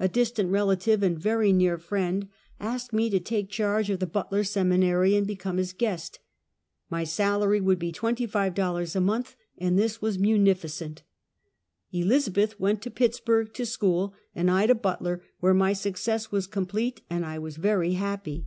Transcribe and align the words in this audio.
a 0.00 0.08
distant 0.08 0.50
rela 0.50 0.80
tive 0.80 1.02
and 1.02 1.18
very 1.18 1.52
near 1.52 1.76
friend, 1.76 2.28
asked 2.58 2.94
me 2.94 3.10
to 3.10 3.20
take 3.20 3.50
charge 3.50 3.90
of 3.90 4.00
the 4.00 4.06
Butler 4.06 4.42
Seminary 4.42 5.14
and 5.14 5.26
become 5.26 5.58
his 5.58 5.74
guest. 5.74 6.20
My 6.88 7.04
sal 7.04 7.42
ary 7.44 7.60
would 7.60 7.78
be 7.78 7.92
twenty 7.92 8.24
five 8.24 8.54
dollars 8.54 8.96
a 8.96 9.00
month, 9.02 9.36
and 9.58 9.78
this 9.78 10.00
was 10.00 10.18
munificent. 10.18 11.02
Elizabeth 11.92 12.58
went 12.58 12.80
to 12.80 12.90
Pittsburg 12.90 13.52
to 13.52 13.66
school, 13.66 14.14
and 14.34 14.50
I 14.50 14.66
to 14.68 14.74
Butler, 14.74 15.22
where 15.40 15.52
my 15.52 15.74
success 15.74 16.32
was 16.32 16.46
complete 16.46 17.02
and 17.10 17.26
I 17.26 17.36
very 17.38 17.92
happy. 17.92 18.46